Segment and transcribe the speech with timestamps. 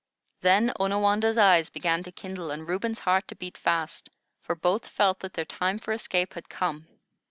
[0.39, 4.09] Then Onawandah's eyes began to kindle, and Reuben's heart to beat fast,
[4.41, 6.87] for both felt that their time for escape had come.